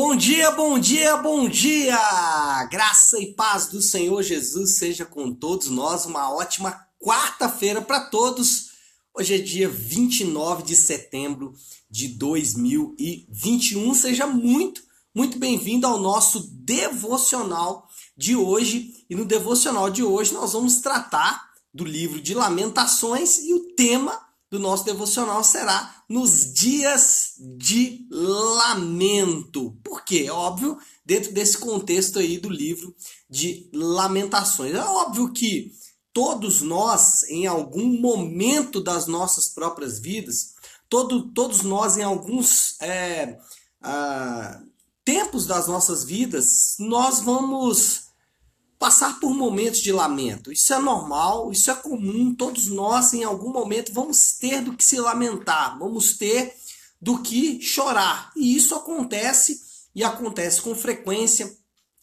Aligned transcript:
Bom 0.00 0.14
dia, 0.14 0.52
bom 0.52 0.78
dia, 0.78 1.16
bom 1.16 1.48
dia! 1.48 1.98
Graça 2.70 3.18
e 3.18 3.34
paz 3.34 3.66
do 3.66 3.82
Senhor 3.82 4.22
Jesus 4.22 4.76
seja 4.76 5.04
com 5.04 5.34
todos 5.34 5.70
nós. 5.70 6.06
Uma 6.06 6.32
ótima 6.32 6.86
quarta-feira 7.00 7.82
para 7.82 8.04
todos. 8.04 8.68
Hoje 9.12 9.34
é 9.34 9.38
dia 9.38 9.68
29 9.68 10.62
de 10.62 10.76
setembro 10.76 11.52
de 11.90 12.06
2021. 12.10 13.92
Seja 13.92 14.24
muito, 14.24 14.80
muito 15.12 15.36
bem-vindo 15.36 15.84
ao 15.84 15.98
nosso 15.98 16.48
devocional 16.52 17.88
de 18.16 18.36
hoje. 18.36 19.04
E 19.10 19.16
no 19.16 19.24
devocional 19.24 19.90
de 19.90 20.04
hoje 20.04 20.32
nós 20.32 20.52
vamos 20.52 20.80
tratar 20.80 21.44
do 21.74 21.82
livro 21.82 22.20
de 22.20 22.34
Lamentações 22.34 23.38
e 23.38 23.52
o 23.52 23.74
tema 23.74 24.27
do 24.50 24.58
nosso 24.58 24.84
devocional 24.84 25.44
será 25.44 26.02
nos 26.08 26.52
dias 26.52 27.34
de 27.58 28.06
lamento. 28.10 29.76
Por 29.84 30.04
quê? 30.04 30.24
É 30.26 30.32
óbvio, 30.32 30.78
dentro 31.04 31.32
desse 31.32 31.58
contexto 31.58 32.18
aí 32.18 32.38
do 32.38 32.48
livro 32.48 32.94
de 33.28 33.68
Lamentações. 33.72 34.74
É 34.74 34.80
óbvio 34.80 35.32
que 35.32 35.72
todos 36.12 36.62
nós, 36.62 37.22
em 37.24 37.46
algum 37.46 38.00
momento 38.00 38.80
das 38.80 39.06
nossas 39.06 39.48
próprias 39.48 39.98
vidas, 39.98 40.54
todo, 40.88 41.30
todos 41.32 41.62
nós, 41.62 41.98
em 41.98 42.02
alguns 42.02 42.80
é, 42.80 43.38
ah, 43.82 44.60
tempos 45.04 45.46
das 45.46 45.68
nossas 45.68 46.04
vidas, 46.04 46.76
nós 46.78 47.20
vamos 47.20 48.07
passar 48.78 49.18
por 49.18 49.34
momentos 49.34 49.80
de 49.80 49.92
lamento. 49.92 50.52
Isso 50.52 50.72
é 50.72 50.78
normal, 50.78 51.50
isso 51.50 51.70
é 51.70 51.74
comum, 51.74 52.34
todos 52.34 52.68
nós 52.68 53.12
em 53.12 53.24
algum 53.24 53.52
momento 53.52 53.92
vamos 53.92 54.32
ter 54.32 54.62
do 54.62 54.76
que 54.76 54.84
se 54.84 55.00
lamentar, 55.00 55.78
vamos 55.78 56.16
ter 56.16 56.54
do 57.00 57.18
que 57.20 57.60
chorar. 57.60 58.30
E 58.36 58.56
isso 58.56 58.74
acontece 58.74 59.60
e 59.94 60.04
acontece 60.04 60.62
com 60.62 60.74
frequência, 60.74 61.52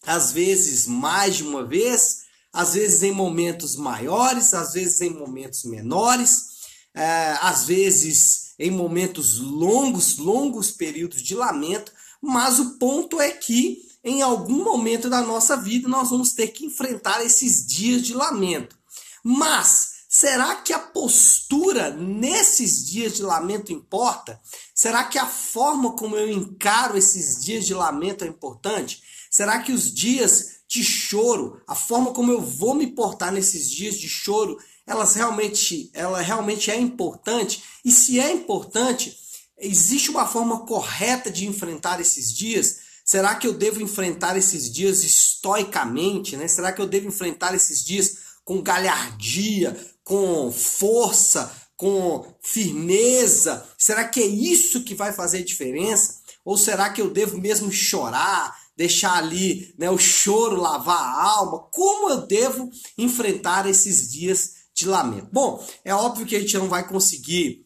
às 0.05 0.31
vezes 0.31 0.85
mais 0.85 1.38
de 1.38 1.43
uma 1.43 1.66
vez, 1.66 2.25
às 2.52 2.73
vezes 2.73 3.03
em 3.03 3.11
momentos 3.11 3.75
maiores, 3.75 4.53
às 4.53 4.73
vezes 4.73 5.00
em 5.02 5.11
momentos 5.11 5.63
menores, 5.63 6.55
é, 6.94 7.38
às 7.41 7.66
vezes 7.66 8.53
em 8.59 8.72
momentos 8.72 9.39
longos, 9.39 10.17
longos 10.17 10.72
períodos 10.72 11.22
de 11.22 11.35
lamento, 11.35 11.91
mas 12.22 12.59
o 12.59 12.78
ponto 12.78 13.19
é 13.19 13.31
que 13.31 13.84
em 14.06 14.22
algum 14.22 14.64
momento 14.64 15.09
da 15.09 15.20
nossa 15.20 15.58
vida 15.58 15.89
nós 15.89 16.11
vamos 16.11 16.31
ter 16.31 16.50
que 16.50 16.64
enfrentar 16.64 17.25
esses 17.25 17.66
dias 17.66 18.03
de 18.03 18.14
lamento. 18.14 18.78
Mas 19.23 19.95
será 20.08 20.58
que 20.58 20.72
a 20.72 20.78
postura 20.78 21.89
nesses 21.89 22.86
dias 22.86 23.16
de 23.16 23.23
lamento 23.23 23.73
importa? 23.73 24.39
Será 24.75 25.03
que 25.06 25.17
a 25.17 25.25
forma 25.25 25.94
como 25.94 26.16
eu 26.16 26.31
encaro 26.31 26.95
esses 26.95 27.44
dias 27.44 27.66
de 27.66 27.73
lamento 27.73 28.23
é 28.23 28.28
importante? 28.28 29.02
Será 29.31 29.59
que 29.59 29.72
os 29.72 29.92
dias 29.92 30.59
de 30.67 30.84
choro, 30.84 31.59
a 31.67 31.73
forma 31.73 32.14
como 32.14 32.31
eu 32.31 32.40
vou 32.40 32.75
me 32.75 32.86
portar 32.86 33.31
nesses 33.31 33.72
dias 33.72 33.95
de 33.95 34.08
choro, 34.08 34.59
elas 34.86 35.16
realmente, 35.16 35.90
ela 35.95 36.22
realmente 36.22 36.69
é 36.69 36.80
importante? 36.80 37.64
E 37.84 37.92
se 37.92 38.19
é 38.19 38.31
importante, 38.31 39.17
existe 39.58 40.12
uma 40.12 40.28
forma 40.28 40.64
correta 40.67 41.31
de 41.31 41.47
enfrentar 41.47 42.00
esses 42.00 42.31
dias? 42.31 42.84
Será 43.06 43.36
que 43.36 43.45
eu 43.45 43.53
devo 43.53 43.84
enfrentar 43.84 44.36
esses 44.36 44.72
dias 44.72 45.03
estoicamente? 45.03 46.36
Né? 46.36 46.48
Será 46.48 46.73
que 46.73 46.81
eu 46.81 46.88
devo 46.88 47.08
enfrentar 47.08 47.53
esses 47.53 47.86
dias 47.86 48.17
com 48.44 48.64
galhardia, 48.64 49.80
com 50.03 50.52
força, 50.52 51.56
com 51.78 52.25
firmeza? 52.42 53.64
Será 53.78 54.08
que 54.08 54.20
é 54.20 54.25
isso 54.25 54.84
que 54.84 54.95
vai 54.95 55.14
fazer 55.14 55.44
diferença? 55.44 56.16
Ou 56.44 56.58
será 56.58 56.89
que 56.89 57.00
eu 57.00 57.12
devo 57.12 57.38
mesmo 57.38 57.72
chorar, 57.72 58.56
deixar 58.75 59.14
ali 59.17 59.73
né, 59.78 59.90
o 59.92 60.00
choro 60.00 60.59
lavar 60.59 60.97
a 60.97 61.23
alma? 61.30 61.59
Como 61.72 62.09
eu 62.09 62.25
devo 62.25 62.72
enfrentar 62.97 63.67
esses 63.69 64.12
dias 64.12 64.53
de 64.73 64.88
lamento? 64.88 65.30
Bom, 65.31 65.64
é 65.84 65.94
óbvio 65.94 66.25
que 66.25 66.35
a 66.35 66.40
gente 66.40 66.58
não 66.58 66.68
vai 66.68 66.88
conseguir 66.88 67.65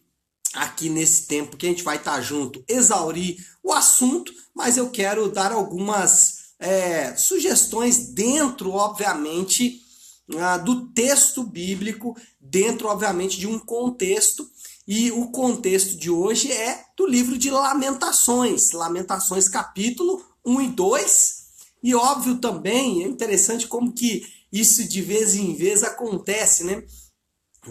aqui 0.54 0.90
nesse 0.90 1.28
tempo 1.28 1.58
que 1.58 1.66
a 1.66 1.70
gente 1.70 1.84
vai 1.84 1.98
estar 1.98 2.20
junto 2.22 2.64
exaurir 2.68 3.38
o 3.64 3.72
assunto, 3.72 4.34
mas 4.54 4.78
eu 4.78 4.90
quero 4.90 5.30
dar 5.30 5.52
algumas 5.52 6.40
é, 6.60 7.16
sugestões 7.16 8.10
dentro, 8.10 8.72
obviamente, 8.72 9.82
uh, 10.30 10.64
do 10.64 10.88
texto 10.88 11.44
bíblico, 11.44 12.16
dentro, 12.40 12.88
obviamente, 12.88 13.40
de 13.40 13.48
um 13.48 13.58
contexto. 13.58 14.50
E 14.88 15.12
o 15.12 15.28
contexto 15.28 15.96
de 15.96 16.10
hoje 16.10 16.52
é 16.52 16.84
do 16.98 17.06
livro 17.06 17.38
de 17.38 17.50
Lamentações, 17.50 18.72
Lamentações 18.72 19.48
capítulo 19.48 20.24
1 20.46 20.62
e 20.62 20.68
2. 20.68 21.40
E 21.84 21.96
óbvio 21.96 22.38
também, 22.40 23.04
é 23.04 23.08
interessante 23.08 23.68
como 23.68 23.94
que 23.94 24.26
isso 24.52 24.84
de 24.88 25.02
vez 25.02 25.36
em 25.36 25.54
vez 25.54 25.84
acontece, 25.84 26.64
né? 26.64 26.84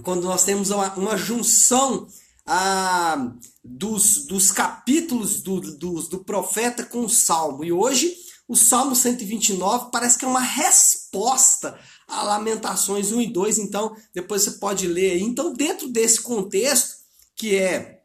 Quando 0.03 0.23
nós 0.23 0.45
temos 0.45 0.71
uma, 0.71 0.95
uma 0.95 1.17
junção 1.17 2.07
ah, 2.51 3.31
dos, 3.63 4.25
dos 4.25 4.51
capítulos 4.51 5.43
do, 5.43 5.61
do, 5.61 6.03
do 6.03 6.25
profeta 6.25 6.83
com 6.83 7.05
o 7.05 7.11
Salmo. 7.11 7.63
E 7.63 7.71
hoje, 7.71 8.17
o 8.49 8.57
Salmo 8.57 8.97
129 8.97 9.91
parece 9.93 10.17
que 10.17 10.25
é 10.25 10.29
uma 10.29 10.41
resposta 10.41 11.79
a 12.09 12.23
Lamentações 12.23 13.13
1 13.13 13.21
e 13.21 13.27
2. 13.27 13.59
Então, 13.59 13.95
depois 14.15 14.43
você 14.43 14.53
pode 14.53 14.87
ler 14.87 15.13
aí. 15.13 15.23
Então, 15.23 15.53
dentro 15.53 15.89
desse 15.89 16.23
contexto, 16.23 16.97
que 17.37 17.55
é 17.55 18.01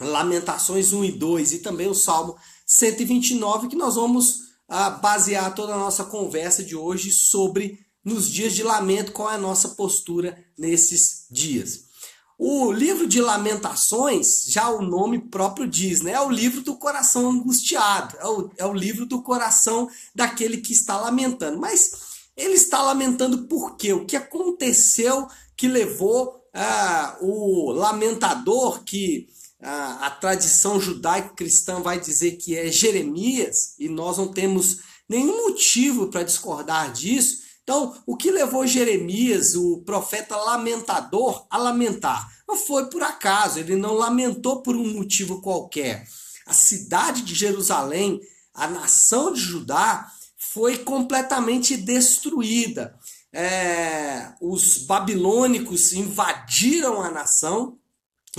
Lamentações 0.00 0.92
1 0.92 1.04
e 1.04 1.12
2 1.12 1.52
e 1.52 1.58
também 1.60 1.86
o 1.86 1.94
Salmo 1.94 2.36
129, 2.66 3.68
que 3.68 3.76
nós 3.76 3.94
vamos 3.94 4.40
ah, 4.68 4.90
basear 4.90 5.54
toda 5.54 5.72
a 5.72 5.78
nossa 5.78 6.04
conversa 6.04 6.64
de 6.64 6.74
hoje 6.74 7.12
sobre 7.12 7.78
nos 8.04 8.28
dias 8.28 8.54
de 8.54 8.64
lamento, 8.64 9.12
qual 9.12 9.30
é 9.30 9.36
a 9.36 9.38
nossa 9.38 9.68
postura 9.68 10.36
nesses 10.58 11.26
dias. 11.30 11.93
O 12.38 12.72
livro 12.72 13.06
de 13.06 13.20
Lamentações, 13.20 14.44
já 14.48 14.68
o 14.68 14.82
nome 14.82 15.18
próprio 15.18 15.68
diz, 15.68 16.00
né? 16.00 16.12
É 16.12 16.20
o 16.20 16.30
livro 16.30 16.62
do 16.62 16.76
coração 16.76 17.30
angustiado, 17.30 18.16
é 18.18 18.26
o, 18.26 18.50
é 18.58 18.66
o 18.66 18.72
livro 18.72 19.06
do 19.06 19.22
coração 19.22 19.88
daquele 20.14 20.58
que 20.58 20.72
está 20.72 20.96
lamentando. 21.00 21.60
Mas 21.60 21.92
ele 22.36 22.54
está 22.54 22.82
lamentando 22.82 23.46
por 23.46 23.76
quê? 23.76 23.92
O 23.92 24.04
que 24.04 24.16
aconteceu 24.16 25.28
que 25.56 25.68
levou 25.68 26.40
ah, 26.52 27.16
o 27.20 27.70
lamentador, 27.70 28.82
que 28.82 29.28
ah, 29.60 30.06
a 30.06 30.10
tradição 30.10 30.80
judaico-cristã 30.80 31.80
vai 31.80 32.00
dizer 32.00 32.32
que 32.32 32.56
é 32.56 32.70
Jeremias, 32.70 33.74
e 33.78 33.88
nós 33.88 34.18
não 34.18 34.28
temos 34.28 34.80
nenhum 35.08 35.48
motivo 35.48 36.08
para 36.08 36.24
discordar 36.24 36.92
disso, 36.92 37.43
então, 37.64 37.96
o 38.04 38.14
que 38.14 38.30
levou 38.30 38.66
Jeremias, 38.66 39.54
o 39.56 39.78
profeta 39.78 40.36
lamentador, 40.36 41.46
a 41.48 41.56
lamentar? 41.56 42.30
Não 42.46 42.56
foi 42.56 42.90
por 42.90 43.02
acaso, 43.02 43.58
ele 43.58 43.74
não 43.74 43.94
lamentou 43.94 44.62
por 44.62 44.76
um 44.76 44.92
motivo 44.92 45.40
qualquer. 45.40 46.06
A 46.46 46.52
cidade 46.52 47.22
de 47.22 47.34
Jerusalém, 47.34 48.20
a 48.52 48.68
nação 48.68 49.32
de 49.32 49.40
Judá, 49.40 50.06
foi 50.36 50.76
completamente 50.76 51.74
destruída. 51.74 52.94
É, 53.32 54.34
os 54.42 54.78
babilônicos 54.84 55.94
invadiram 55.94 57.00
a 57.00 57.10
nação 57.10 57.78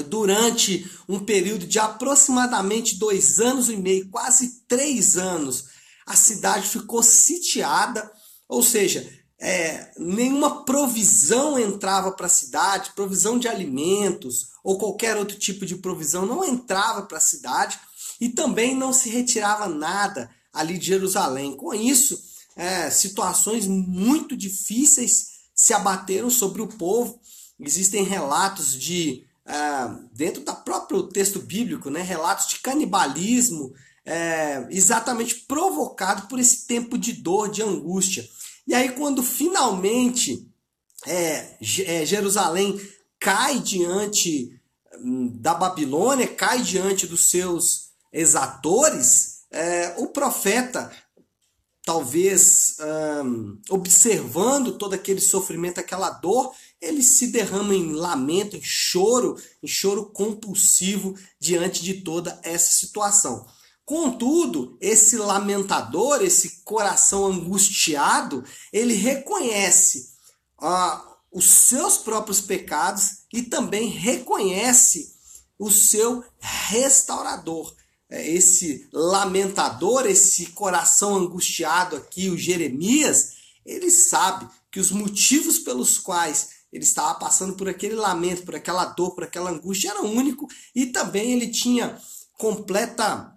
durante 0.08 0.88
um 1.10 1.20
período 1.20 1.66
de 1.66 1.80
aproximadamente 1.80 3.00
dois 3.00 3.40
anos 3.40 3.72
e 3.72 3.76
meio, 3.76 4.08
quase 4.10 4.62
três 4.68 5.18
anos. 5.18 5.66
A 6.06 6.16
cidade 6.16 6.68
ficou 6.68 7.02
sitiada 7.02 8.14
ou 8.48 8.62
seja, 8.62 9.08
é, 9.40 9.92
nenhuma 9.98 10.64
provisão 10.64 11.60
entrava 11.60 12.12
para 12.12 12.28
a 12.28 12.30
cidade, 12.30 12.94
provisão 12.96 13.38
de 13.38 13.48
alimentos 13.48 14.50
ou 14.64 14.78
qualquer 14.78 15.18
outro 15.18 15.38
tipo 15.38 15.66
de 15.66 15.76
provisão 15.76 16.26
não 16.26 16.44
entrava 16.44 17.04
para 17.04 17.18
a 17.18 17.22
cidade 17.22 17.80
e 18.20 18.30
também 18.30 18.74
não 18.76 18.94
se 18.94 19.10
retirava 19.10 19.68
nada 19.68 20.30
ali 20.54 20.78
de 20.78 20.86
Jerusalém. 20.86 21.56
Com 21.56 21.74
isso, 21.74 22.20
é, 22.56 22.90
situações 22.90 23.68
muito 23.68 24.38
difíceis 24.38 25.36
se 25.54 25.74
abateram 25.74 26.30
sobre 26.30 26.62
o 26.62 26.68
povo. 26.68 27.20
Existem 27.60 28.04
relatos 28.04 28.74
de, 28.74 29.26
é, 29.46 29.56
dentro 30.14 30.42
do 30.44 30.56
próprio 30.56 31.04
texto 31.04 31.40
bíblico, 31.40 31.90
né, 31.90 32.02
relatos 32.02 32.48
de 32.48 32.60
canibalismo, 32.60 33.74
é, 34.06 34.66
exatamente 34.70 35.36
provocado 35.36 36.28
por 36.28 36.40
esse 36.40 36.66
tempo 36.68 36.98
de 36.98 37.12
dor, 37.12 37.50
de 37.50 37.62
angústia. 37.62 38.28
E 38.68 38.74
aí, 38.74 38.90
quando 38.94 39.22
finalmente 39.22 40.50
é, 41.06 41.58
é, 41.86 42.06
Jerusalém 42.06 42.80
cai 43.20 43.60
diante 43.60 44.60
hum, 45.00 45.28
da 45.40 45.54
Babilônia, 45.54 46.28
cai 46.28 46.62
diante 46.62 47.06
dos 47.06 47.30
seus 47.30 47.92
exatores, 48.12 49.42
é, 49.52 49.96
o 49.98 50.08
profeta, 50.08 50.92
talvez 51.84 52.78
hum, 53.24 53.60
observando 53.70 54.78
todo 54.78 54.94
aquele 54.94 55.22
sofrimento, 55.22 55.80
aquela 55.80 56.10
dor, 56.10 56.54
ele 56.82 57.04
se 57.04 57.28
derrama 57.28 57.76
em 57.76 57.92
lamento, 57.92 58.56
em 58.56 58.64
choro, 58.64 59.38
em 59.62 59.68
choro 59.68 60.08
compulsivo 60.08 61.16
diante 61.40 61.84
de 61.84 62.02
toda 62.02 62.40
essa 62.44 62.72
situação. 62.74 63.46
Contudo, 63.86 64.76
esse 64.82 65.16
lamentador, 65.16 66.24
esse 66.24 66.64
coração 66.64 67.26
angustiado, 67.28 68.44
ele 68.74 68.96
reconhece 68.96 70.10
ah, 70.60 71.06
os 71.32 71.50
seus 71.50 71.98
próprios 71.98 72.42
pecados 72.42 73.26
e 73.32 73.44
também 73.44 73.88
reconhece 73.88 75.14
o 75.60 75.70
seu 75.70 76.24
restaurador. 76.40 77.76
É, 78.10 78.28
esse 78.28 78.88
lamentador, 78.92 80.08
esse 80.08 80.48
coração 80.48 81.16
angustiado 81.16 81.96
aqui, 81.96 82.30
o 82.30 82.38
Jeremias, 82.38 83.34
ele 83.66 83.92
sabe 83.92 84.48
que 84.72 84.80
os 84.80 84.92
motivos 84.92 85.60
pelos 85.60 86.00
quais 86.00 86.50
ele 86.72 86.84
estava 86.84 87.16
passando 87.20 87.56
por 87.56 87.70
aquele 87.70 87.96
lamento, 87.96 88.44
por 88.44 88.56
aquela 88.56 88.86
dor, 88.86 89.14
por 89.14 89.24
aquela 89.24 89.52
angústia, 89.52 89.92
era 89.92 90.02
único 90.02 90.48
e 90.74 90.88
também 90.88 91.34
ele 91.34 91.48
tinha 91.48 92.00
completa 92.38 93.35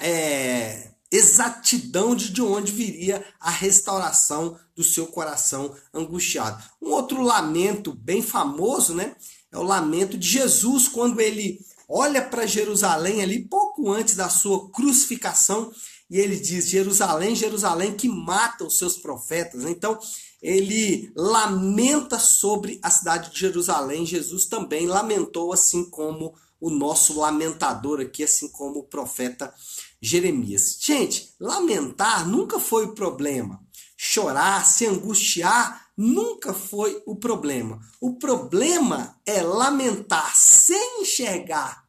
é, 0.00 0.90
exatidão 1.10 2.14
de, 2.14 2.30
de 2.30 2.42
onde 2.42 2.72
viria 2.72 3.24
a 3.40 3.50
restauração 3.50 4.58
do 4.74 4.84
seu 4.84 5.06
coração 5.06 5.74
angustiado. 5.92 6.62
Um 6.80 6.90
outro 6.90 7.22
lamento 7.22 7.92
bem 7.94 8.22
famoso, 8.22 8.94
né? 8.94 9.16
É 9.50 9.58
o 9.58 9.62
lamento 9.62 10.18
de 10.18 10.28
Jesus 10.28 10.88
quando 10.88 11.20
ele 11.20 11.60
olha 11.88 12.20
para 12.20 12.46
Jerusalém 12.46 13.22
ali 13.22 13.44
pouco 13.44 13.90
antes 13.92 14.16
da 14.16 14.28
sua 14.28 14.68
crucificação 14.70 15.72
e 16.10 16.18
ele 16.18 16.38
diz: 16.38 16.68
Jerusalém, 16.68 17.34
Jerusalém 17.34 17.94
que 17.96 18.08
mata 18.08 18.64
os 18.64 18.78
seus 18.78 18.96
profetas. 18.96 19.64
Então, 19.64 19.98
ele 20.40 21.10
lamenta 21.16 22.18
sobre 22.18 22.78
a 22.82 22.90
cidade 22.90 23.32
de 23.32 23.40
Jerusalém. 23.40 24.06
Jesus 24.06 24.46
também 24.46 24.86
lamentou, 24.86 25.52
assim 25.52 25.84
como 25.84 26.34
o 26.60 26.70
nosso 26.70 27.18
lamentador 27.18 28.00
aqui, 28.00 28.24
assim 28.24 28.48
como 28.48 28.80
o 28.80 28.84
profeta 28.84 29.52
Jeremias. 30.00 30.78
Gente, 30.80 31.34
lamentar 31.40 32.28
nunca 32.28 32.60
foi 32.60 32.84
o 32.86 32.94
problema. 32.94 33.60
Chorar, 33.96 34.64
se 34.66 34.86
angustiar, 34.86 35.88
nunca 35.96 36.52
foi 36.52 37.02
o 37.06 37.16
problema. 37.16 37.80
O 38.00 38.18
problema 38.18 39.18
é 39.24 39.40
lamentar 39.42 40.36
sem 40.36 41.02
enxergar 41.02 41.84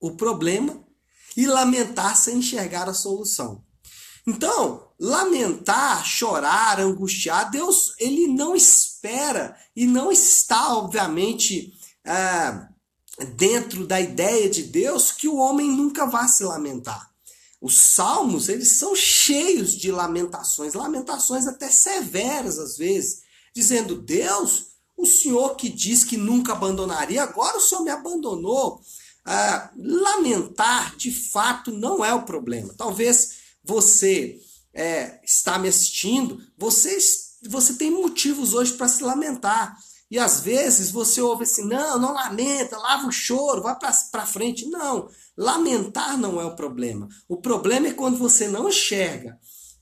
o 0.00 0.16
problema 0.16 0.84
e 1.36 1.46
lamentar 1.46 2.16
sem 2.16 2.38
enxergar 2.38 2.88
a 2.88 2.94
solução. 2.94 3.64
Então, 4.26 4.88
lamentar, 4.98 6.04
chorar, 6.04 6.80
angustiar, 6.80 7.50
Deus 7.50 7.94
ele 7.98 8.28
não 8.28 8.54
espera 8.54 9.56
e 9.74 9.86
não 9.86 10.12
está, 10.12 10.74
obviamente, 10.74 11.72
é, 12.04 12.68
dentro 13.36 13.86
da 13.86 14.00
ideia 14.00 14.48
de 14.48 14.62
Deus 14.62 15.10
que 15.10 15.28
o 15.28 15.36
homem 15.36 15.68
nunca 15.68 16.06
vá 16.06 16.28
se 16.28 16.44
lamentar. 16.44 17.11
Os 17.62 17.76
salmos, 17.76 18.48
eles 18.48 18.72
são 18.72 18.92
cheios 18.96 19.76
de 19.76 19.92
lamentações, 19.92 20.74
lamentações 20.74 21.46
até 21.46 21.70
severas 21.70 22.58
às 22.58 22.76
vezes, 22.76 23.22
dizendo: 23.54 23.94
Deus, 23.94 24.72
o 24.96 25.06
Senhor 25.06 25.54
que 25.54 25.68
diz 25.68 26.02
que 26.02 26.16
nunca 26.16 26.52
abandonaria, 26.52 27.22
agora 27.22 27.58
o 27.58 27.60
Senhor 27.60 27.84
me 27.84 27.90
abandonou. 27.90 28.82
Ah, 29.24 29.70
lamentar, 29.76 30.96
de 30.96 31.12
fato, 31.12 31.70
não 31.70 32.04
é 32.04 32.12
o 32.12 32.24
problema. 32.24 32.74
Talvez 32.76 33.34
você 33.62 34.40
é, 34.74 35.20
está 35.24 35.56
me 35.56 35.68
assistindo, 35.68 36.42
você, 36.58 36.98
você 37.48 37.74
tem 37.74 37.92
motivos 37.92 38.54
hoje 38.54 38.72
para 38.72 38.88
se 38.88 39.04
lamentar. 39.04 39.78
E 40.12 40.18
às 40.18 40.40
vezes 40.40 40.90
você 40.90 41.22
ouve 41.22 41.44
assim: 41.44 41.64
não, 41.64 41.98
não 41.98 42.12
lamenta, 42.12 42.76
lava 42.76 43.08
o 43.08 43.10
choro, 43.10 43.62
vai 43.62 43.74
para 43.78 44.26
frente. 44.26 44.66
Não, 44.66 45.08
lamentar 45.34 46.18
não 46.18 46.38
é 46.38 46.44
o 46.44 46.54
problema. 46.54 47.08
O 47.26 47.38
problema 47.38 47.86
é 47.86 47.94
quando 47.94 48.18
você 48.18 48.46
não 48.46 48.68
enxerga 48.68 49.40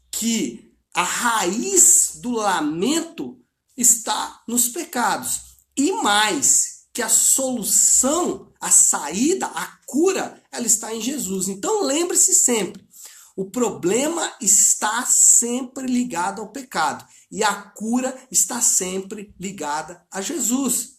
que 0.09 0.73
a 0.94 1.03
raiz 1.03 2.12
do 2.23 2.31
lamento 2.31 3.41
está 3.77 4.41
nos 4.47 4.69
pecados. 4.69 5.41
E 5.77 5.91
mais, 5.94 6.85
que 6.93 7.03
a 7.03 7.09
solução, 7.09 8.53
a 8.61 8.71
saída, 8.71 9.47
a 9.47 9.79
cura, 9.85 10.41
ela 10.53 10.67
está 10.67 10.94
em 10.94 11.00
Jesus. 11.00 11.49
Então 11.49 11.82
lembre-se 11.82 12.35
sempre, 12.35 12.87
o 13.41 13.47
problema 13.47 14.35
está 14.39 15.03
sempre 15.07 15.87
ligado 15.87 16.43
ao 16.43 16.49
pecado 16.49 17.07
e 17.33 17.43
a 17.43 17.55
cura 17.55 18.15
está 18.31 18.61
sempre 18.61 19.35
ligada 19.41 20.05
a 20.11 20.21
Jesus. 20.21 20.97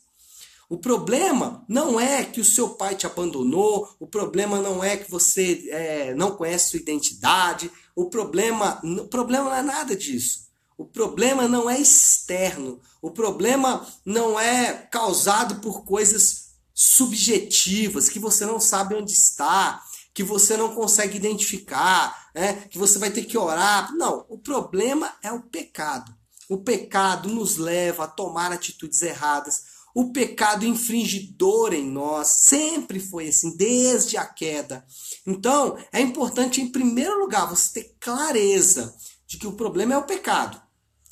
O 0.67 0.75
problema 0.75 1.63
não 1.69 1.99
é 1.99 2.25
que 2.25 2.41
o 2.41 2.45
seu 2.45 2.69
pai 2.69 2.95
te 2.95 3.05
abandonou, 3.05 3.95
o 3.99 4.07
problema 4.07 4.59
não 4.59 4.83
é 4.83 4.97
que 4.97 5.11
você 5.11 5.69
é, 5.69 6.15
não 6.15 6.31
conhece 6.31 6.71
sua 6.71 6.79
identidade, 6.79 7.71
o 7.95 8.09
problema, 8.09 8.81
o 8.83 9.07
problema 9.07 9.43
não 9.51 9.55
é 9.55 9.61
nada 9.61 9.95
disso. 9.95 10.47
O 10.75 10.83
problema 10.83 11.47
não 11.47 11.69
é 11.69 11.79
externo, 11.79 12.81
o 13.03 13.11
problema 13.11 13.87
não 14.03 14.39
é 14.39 14.73
causado 14.91 15.61
por 15.61 15.83
coisas 15.83 16.55
subjetivas 16.73 18.09
que 18.09 18.17
você 18.17 18.47
não 18.47 18.59
sabe 18.59 18.95
onde 18.95 19.11
está, 19.11 19.79
que 20.11 20.23
você 20.23 20.57
não 20.57 20.73
consegue 20.73 21.17
identificar, 21.17 22.20
né? 22.33 22.53
que 22.69 22.77
você 22.77 22.97
vai 22.99 23.11
ter 23.11 23.23
que 23.23 23.37
orar. 23.37 23.93
Não, 23.95 24.25
o 24.29 24.37
problema 24.37 25.13
é 25.21 25.31
o 25.31 25.41
pecado. 25.41 26.15
O 26.49 26.57
pecado 26.57 27.29
nos 27.29 27.57
leva 27.57 28.03
a 28.03 28.07
tomar 28.07 28.51
atitudes 28.51 29.01
erradas. 29.01 29.63
O 29.93 30.11
pecado 30.11 30.65
infringidor 30.65 31.73
em 31.73 31.89
nós 31.89 32.27
sempre 32.27 32.99
foi 32.99 33.27
assim, 33.27 33.55
desde 33.55 34.17
a 34.17 34.25
queda. 34.25 34.85
Então, 35.25 35.77
é 35.91 35.99
importante, 35.99 36.61
em 36.61 36.71
primeiro 36.71 37.19
lugar, 37.19 37.49
você 37.49 37.81
ter 37.81 37.95
clareza 37.99 38.95
de 39.27 39.37
que 39.37 39.47
o 39.47 39.53
problema 39.53 39.93
é 39.93 39.97
o 39.97 40.05
pecado. 40.05 40.61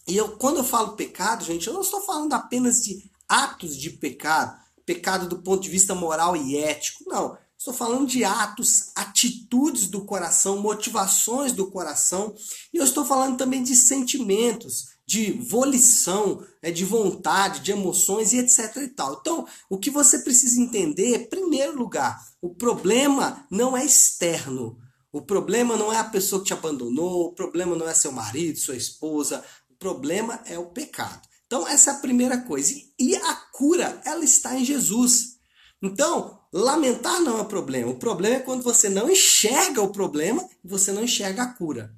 E 0.07 0.17
eu, 0.17 0.37
quando 0.37 0.57
eu 0.57 0.63
falo 0.63 0.95
pecado, 0.95 1.45
gente, 1.45 1.67
eu 1.67 1.73
não 1.73 1.81
estou 1.81 2.01
falando 2.01 2.33
apenas 2.33 2.83
de 2.83 3.09
atos 3.27 3.77
de 3.77 3.91
pecado, 3.91 4.59
pecado 4.85 5.29
do 5.29 5.41
ponto 5.41 5.61
de 5.61 5.69
vista 5.69 5.93
moral 5.93 6.35
e 6.35 6.57
ético. 6.57 7.03
Não. 7.07 7.37
Estou 7.59 7.73
falando 7.73 8.07
de 8.07 8.23
atos, 8.23 8.89
atitudes 8.95 9.87
do 9.87 10.05
coração, 10.05 10.61
motivações 10.61 11.51
do 11.51 11.69
coração. 11.69 12.33
E 12.73 12.77
eu 12.77 12.85
estou 12.85 13.03
falando 13.03 13.37
também 13.37 13.61
de 13.61 13.75
sentimentos, 13.75 14.91
de 15.05 15.33
volição, 15.33 16.41
é, 16.61 16.71
de 16.71 16.85
vontade, 16.85 17.59
de 17.59 17.73
emoções 17.73 18.31
e 18.31 18.37
etc 18.37 18.77
e 18.77 18.87
tal. 18.87 19.17
Então, 19.19 19.45
o 19.69 19.77
que 19.77 19.89
você 19.89 20.19
precisa 20.19 20.61
entender, 20.61 21.17
em 21.17 21.27
primeiro 21.27 21.77
lugar, 21.77 22.17
o 22.41 22.55
problema 22.55 23.45
não 23.51 23.75
é 23.75 23.83
externo. 23.83 24.77
O 25.11 25.21
problema 25.21 25.75
não 25.75 25.91
é 25.91 25.97
a 25.97 26.05
pessoa 26.05 26.41
que 26.41 26.47
te 26.47 26.53
abandonou, 26.53 27.25
o 27.25 27.33
problema 27.33 27.75
não 27.75 27.89
é 27.89 27.93
seu 27.93 28.13
marido, 28.13 28.57
sua 28.57 28.77
esposa, 28.77 29.43
o 29.69 29.73
problema 29.73 30.39
é 30.45 30.57
o 30.57 30.67
pecado. 30.67 31.27
Então, 31.45 31.67
essa 31.67 31.91
é 31.91 31.93
a 31.95 31.99
primeira 31.99 32.37
coisa. 32.37 32.73
E 32.97 33.17
a 33.17 33.35
cura, 33.51 34.01
ela 34.05 34.23
está 34.23 34.57
em 34.57 34.63
Jesus. 34.63 35.39
Então, 35.81 36.38
lamentar 36.51 37.21
não 37.21 37.39
é 37.39 37.43
problema. 37.43 37.91
O 37.91 37.99
problema 37.99 38.37
é 38.37 38.39
quando 38.39 38.63
você 38.63 38.89
não 38.89 39.09
enxerga 39.09 39.81
o 39.81 39.91
problema 39.91 40.47
e 40.63 40.67
você 40.67 40.91
não 40.91 41.03
enxerga 41.03 41.43
a 41.43 41.53
cura. 41.53 41.93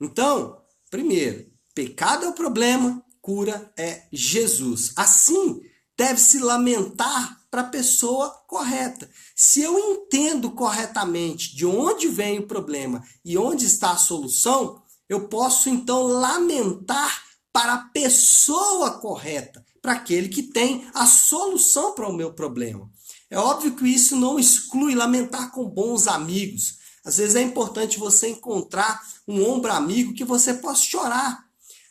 Então, 0.00 0.60
primeiro, 0.90 1.52
Pecado 1.74 2.24
é 2.24 2.28
o 2.28 2.34
problema, 2.34 3.04
cura 3.20 3.72
é 3.76 4.04
Jesus. 4.12 4.92
Assim, 4.96 5.60
deve-se 5.96 6.38
lamentar 6.38 7.40
para 7.50 7.62
a 7.62 7.68
pessoa 7.68 8.30
correta. 8.46 9.08
Se 9.34 9.62
eu 9.62 9.78
entendo 9.78 10.50
corretamente 10.50 11.54
de 11.54 11.64
onde 11.64 12.08
vem 12.08 12.38
o 12.38 12.46
problema 12.46 13.02
e 13.24 13.38
onde 13.38 13.64
está 13.64 13.92
a 13.92 13.96
solução, 13.96 14.82
eu 15.08 15.28
posso 15.28 15.68
então 15.68 16.02
lamentar 16.02 17.22
para 17.52 17.74
a 17.74 17.84
pessoa 17.88 18.98
correta, 18.98 19.64
para 19.80 19.92
aquele 19.92 20.28
que 20.28 20.42
tem 20.42 20.86
a 20.92 21.06
solução 21.06 21.94
para 21.94 22.08
o 22.08 22.12
meu 22.12 22.32
problema. 22.32 22.90
É 23.30 23.38
óbvio 23.38 23.74
que 23.74 23.86
isso 23.86 24.16
não 24.16 24.38
exclui 24.38 24.94
lamentar 24.94 25.50
com 25.50 25.68
bons 25.68 26.06
amigos. 26.06 26.78
Às 27.04 27.18
vezes 27.18 27.34
é 27.34 27.42
importante 27.42 27.98
você 27.98 28.28
encontrar 28.28 29.02
um 29.26 29.44
ombro 29.44 29.72
amigo 29.72 30.14
que 30.14 30.24
você 30.24 30.54
possa 30.54 30.82
chorar, 30.82 31.44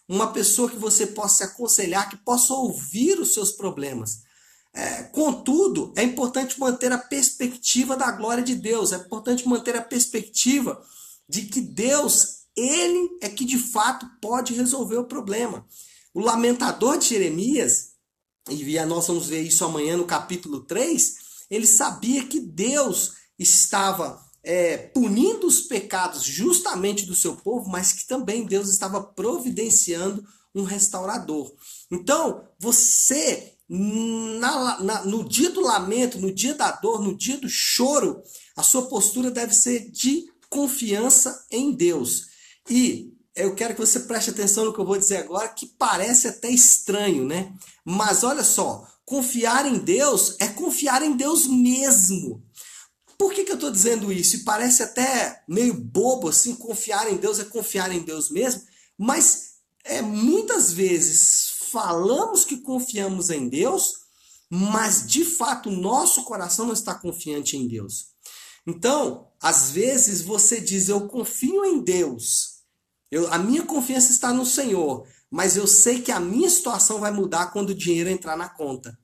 uma 0.08 0.32
pessoa 0.32 0.70
que 0.70 0.78
você 0.78 1.08
possa 1.08 1.46
aconselhar, 1.46 2.10
que 2.10 2.18
possa 2.18 2.54
ouvir 2.54 3.20
os 3.20 3.34
seus 3.34 3.52
problemas. 3.52 4.22
É, 4.74 5.04
contudo, 5.04 5.94
é 5.96 6.04
importante 6.04 6.60
manter 6.60 6.92
a 6.92 6.98
perspectiva 6.98 7.96
da 7.96 8.12
glória 8.12 8.44
de 8.44 8.56
Deus, 8.56 8.92
é 8.92 8.96
importante 8.96 9.48
manter 9.48 9.76
a 9.76 9.82
perspectiva 9.82 10.82
de 11.30 11.44
que 11.44 11.62
Deus, 11.62 12.46
Ele 12.56 13.18
é 13.22 13.30
que 13.30 13.46
de 13.46 13.58
fato 13.58 14.10
pode 14.20 14.54
resolver 14.54 14.98
o 14.98 15.06
problema. 15.06 15.66
O 16.12 16.20
lamentador 16.20 16.98
de 16.98 17.10
Jeremias, 17.10 17.92
e 18.50 18.80
nós 18.86 19.08
vamos 19.08 19.28
ver 19.28 19.42
isso 19.42 19.64
amanhã 19.64 19.96
no 19.96 20.06
capítulo 20.06 20.62
3, 20.62 21.23
ele 21.54 21.68
sabia 21.68 22.26
que 22.26 22.40
Deus 22.40 23.14
estava 23.38 24.20
é, 24.44 24.78
punindo 24.78 25.48
os 25.48 25.62
pecados 25.62 26.24
justamente 26.24 27.06
do 27.06 27.16
seu 27.16 27.36
povo, 27.36 27.70
mas 27.70 27.94
que 27.94 28.08
também 28.08 28.46
Deus 28.46 28.70
estava 28.70 29.02
providenciando 29.02 30.24
um 30.54 30.64
restaurador. 30.64 31.52
Então, 31.92 32.48
você, 32.60 33.54
na, 33.70 34.80
na, 34.80 35.06
no 35.06 35.24
dia 35.28 35.50
do 35.50 35.62
lamento, 35.62 36.20
no 36.20 36.34
dia 36.34 36.54
da 36.54 36.72
dor, 36.72 37.02
no 37.02 37.16
dia 37.16 37.38
do 37.38 37.50
choro, 37.50 38.22
a 38.56 38.64
sua 38.64 38.88
postura 38.88 39.32
deve 39.32 39.54
ser 39.54 39.92
de 39.92 40.26
confiança 40.50 41.46
em 41.50 41.72
Deus. 41.72 42.28
E 42.70 43.14
eu 43.36 43.56
quero 43.56 43.74
que 43.74 43.80
você 43.80 44.02
preste 44.02 44.30
atenção 44.30 44.66
no 44.66 44.74
que 44.74 44.80
eu 44.80 44.86
vou 44.86 44.98
dizer 44.98 45.18
agora, 45.18 45.48
que 45.50 45.66
parece 45.66 46.28
até 46.28 46.50
estranho, 46.50 47.26
né? 47.26 47.52
Mas 47.84 48.24
olha 48.24 48.44
só, 48.44 48.88
confiar 49.06 49.66
em 49.66 49.78
Deus 49.78 50.36
é 50.40 50.48
confiar 50.48 51.02
em 51.02 51.16
Deus 51.16 51.48
mesmo. 51.48 52.44
Por 53.18 53.34
que, 53.34 53.44
que 53.44 53.52
eu 53.52 53.56
estou 53.56 53.72
dizendo 53.72 54.12
isso? 54.12 54.38
E 54.38 54.44
parece 54.44 54.84
até 54.84 55.44
meio 55.48 55.74
bobo 55.74 56.30
assim, 56.30 56.56
confiar 56.56 57.12
em 57.12 57.18
Deus 57.18 57.40
é 57.40 57.46
confiar 57.46 57.92
em 57.92 58.02
Deus 58.02 58.30
mesmo, 58.30 58.64
mas 58.98 59.54
é 59.84 60.02
muitas 60.02 60.74
vezes 60.74 61.54
falamos 61.72 62.46
que 62.46 62.58
confiamos 62.58 63.30
em 63.30 63.48
Deus, 63.50 63.94
mas 64.50 65.08
de 65.08 65.26
fato 65.26 65.72
nosso 65.72 66.24
coração 66.24 66.66
não 66.66 66.74
está 66.74 66.94
confiante 66.94 67.58
em 67.58 67.68
Deus. 67.68 68.14
Então, 68.66 69.28
às 69.42 69.72
vezes 69.72 70.22
você 70.22 70.62
diz 70.62 70.88
eu 70.88 71.08
confio 71.08 71.66
em 71.66 71.82
Deus, 71.82 72.62
eu, 73.12 73.32
a 73.32 73.38
minha 73.38 73.64
confiança 73.64 74.12
está 74.12 74.34
no 74.34 74.46
Senhor, 74.46 75.08
mas 75.34 75.58
eu 75.58 75.66
sei 75.66 76.00
que 76.00 76.12
a 76.12 76.20
minha 76.20 76.48
situação 76.48 77.00
vai 77.00 77.12
mudar 77.12 77.48
quando 77.48 77.72
o 77.72 77.76
dinheiro 77.76 78.08
entrar 78.08 78.38
na 78.38 78.48
conta. 78.48 78.96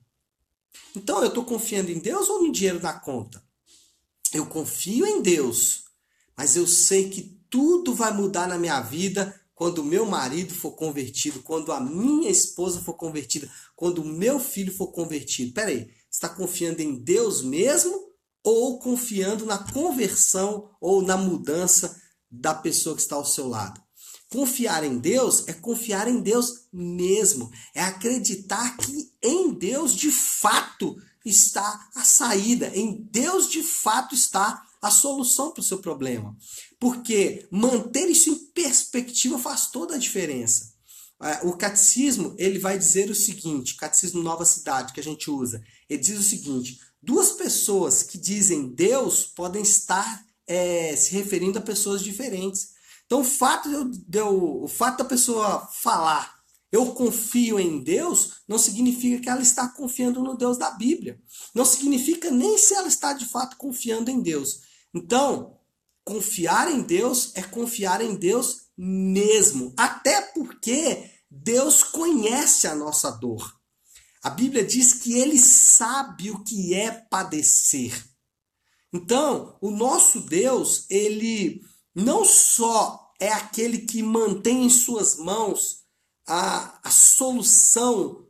Então 0.94 1.18
eu 1.22 1.26
estou 1.26 1.44
confiando 1.44 1.90
em 1.90 1.98
Deus 1.98 2.28
ou 2.28 2.44
no 2.44 2.52
dinheiro 2.52 2.80
na 2.80 2.92
conta? 2.92 3.42
Eu 4.32 4.46
confio 4.46 5.04
em 5.04 5.20
Deus, 5.20 5.86
mas 6.36 6.54
eu 6.54 6.68
sei 6.68 7.10
que 7.10 7.36
tudo 7.50 7.92
vai 7.92 8.12
mudar 8.12 8.46
na 8.46 8.56
minha 8.56 8.80
vida 8.80 9.34
quando 9.56 9.78
o 9.78 9.84
meu 9.84 10.06
marido 10.06 10.54
for 10.54 10.70
convertido, 10.70 11.42
quando 11.42 11.72
a 11.72 11.80
minha 11.80 12.30
esposa 12.30 12.80
for 12.80 12.94
convertida, 12.94 13.50
quando 13.74 13.98
o 14.00 14.06
meu 14.06 14.38
filho 14.38 14.72
for 14.72 14.92
convertido. 14.92 15.52
Peraí, 15.52 15.90
está 16.08 16.28
confiando 16.28 16.80
em 16.80 16.94
Deus 16.94 17.42
mesmo 17.42 17.92
ou 18.44 18.78
confiando 18.78 19.44
na 19.44 19.58
conversão 19.72 20.70
ou 20.80 21.02
na 21.02 21.16
mudança 21.16 22.00
da 22.30 22.54
pessoa 22.54 22.94
que 22.94 23.02
está 23.02 23.16
ao 23.16 23.24
seu 23.24 23.48
lado? 23.48 23.82
Confiar 24.32 24.84
em 24.84 24.96
Deus 24.96 25.48
é 25.48 25.52
confiar 25.52 26.06
em 26.06 26.20
Deus 26.20 26.66
mesmo, 26.72 27.50
é 27.74 27.82
acreditar 27.82 28.76
que 28.76 29.10
em 29.20 29.52
Deus 29.52 29.96
de 29.96 30.10
fato 30.10 30.96
está 31.24 31.90
a 31.96 32.04
saída, 32.04 32.70
em 32.72 33.08
Deus 33.10 33.50
de 33.50 33.62
fato 33.62 34.14
está 34.14 34.64
a 34.80 34.88
solução 34.88 35.50
para 35.50 35.60
o 35.60 35.64
seu 35.64 35.78
problema. 35.78 36.36
Porque 36.78 37.46
manter 37.50 38.08
isso 38.08 38.30
em 38.30 38.36
perspectiva 38.36 39.36
faz 39.36 39.66
toda 39.66 39.96
a 39.96 39.98
diferença. 39.98 40.72
É, 41.22 41.46
o 41.46 41.52
catecismo 41.54 42.34
ele 42.38 42.58
vai 42.58 42.78
dizer 42.78 43.10
o 43.10 43.14
seguinte, 43.14 43.74
o 43.74 43.76
catecismo 43.76 44.22
Nova 44.22 44.44
Cidade 44.44 44.92
que 44.92 45.00
a 45.00 45.02
gente 45.02 45.28
usa, 45.28 45.60
ele 45.88 46.00
diz 46.00 46.18
o 46.18 46.22
seguinte: 46.22 46.78
duas 47.02 47.32
pessoas 47.32 48.04
que 48.04 48.16
dizem 48.16 48.68
Deus 48.68 49.24
podem 49.24 49.62
estar 49.62 50.24
é, 50.46 50.94
se 50.94 51.12
referindo 51.12 51.58
a 51.58 51.62
pessoas 51.62 52.00
diferentes. 52.00 52.78
Então, 53.10 53.22
o 53.22 53.24
fato, 53.24 53.68
de 53.90 54.18
eu, 54.18 54.62
o 54.62 54.68
fato 54.68 54.98
da 54.98 55.04
pessoa 55.04 55.68
falar 55.82 56.40
eu 56.72 56.94
confio 56.94 57.58
em 57.58 57.82
Deus, 57.82 58.42
não 58.46 58.56
significa 58.56 59.20
que 59.20 59.28
ela 59.28 59.42
está 59.42 59.68
confiando 59.68 60.22
no 60.22 60.36
Deus 60.36 60.56
da 60.56 60.70
Bíblia. 60.70 61.20
Não 61.52 61.64
significa 61.64 62.30
nem 62.30 62.56
se 62.56 62.74
ela 62.74 62.86
está 62.86 63.12
de 63.12 63.26
fato 63.26 63.56
confiando 63.56 64.08
em 64.08 64.22
Deus. 64.22 64.60
Então, 64.94 65.58
confiar 66.04 66.70
em 66.70 66.82
Deus 66.82 67.32
é 67.34 67.42
confiar 67.42 68.00
em 68.00 68.14
Deus 68.14 68.68
mesmo. 68.76 69.74
Até 69.76 70.20
porque 70.20 71.10
Deus 71.28 71.82
conhece 71.82 72.68
a 72.68 72.74
nossa 72.76 73.10
dor. 73.10 73.58
A 74.22 74.30
Bíblia 74.30 74.64
diz 74.64 74.92
que 74.92 75.14
ele 75.14 75.38
sabe 75.38 76.30
o 76.30 76.44
que 76.44 76.72
é 76.74 76.92
padecer. 76.92 78.08
Então, 78.92 79.56
o 79.60 79.70
nosso 79.72 80.20
Deus, 80.20 80.84
ele 80.88 81.62
não 81.94 82.24
só 82.24 83.12
é 83.18 83.32
aquele 83.32 83.78
que 83.78 84.02
mantém 84.02 84.64
em 84.64 84.70
suas 84.70 85.16
mãos 85.16 85.80
a, 86.26 86.78
a 86.82 86.90
solução 86.90 88.26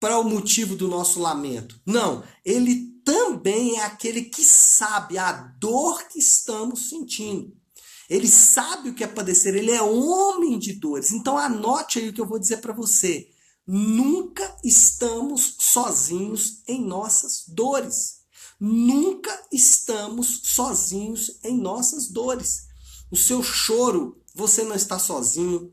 para 0.00 0.18
o 0.18 0.24
motivo 0.24 0.74
do 0.76 0.88
nosso 0.88 1.20
lamento. 1.20 1.80
Não, 1.86 2.24
ele 2.44 2.94
também 3.04 3.78
é 3.78 3.84
aquele 3.84 4.22
que 4.22 4.42
sabe 4.42 5.18
a 5.18 5.32
dor 5.32 6.08
que 6.08 6.18
estamos 6.18 6.88
sentindo. 6.88 7.54
Ele 8.08 8.28
sabe 8.28 8.90
o 8.90 8.94
que 8.94 9.04
é 9.04 9.06
padecer, 9.06 9.54
ele 9.54 9.70
é 9.70 9.80
homem 9.80 10.58
de 10.58 10.74
dores. 10.74 11.12
Então 11.12 11.38
anote 11.38 11.98
aí 11.98 12.08
o 12.08 12.12
que 12.12 12.20
eu 12.20 12.28
vou 12.28 12.38
dizer 12.38 12.58
para 12.58 12.72
você. 12.72 13.28
Nunca 13.66 14.56
estamos 14.62 15.56
sozinhos 15.58 16.62
em 16.68 16.84
nossas 16.84 17.44
dores. 17.48 18.24
Nunca 18.60 19.46
estamos 19.50 20.40
sozinhos 20.44 21.38
em 21.42 21.56
nossas 21.56 22.08
dores. 22.08 22.66
O 23.14 23.16
seu 23.16 23.44
choro, 23.44 24.20
você 24.34 24.64
não 24.64 24.74
está 24.74 24.98
sozinho. 24.98 25.72